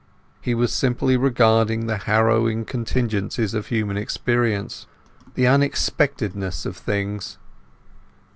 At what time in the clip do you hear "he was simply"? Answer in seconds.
0.41-1.15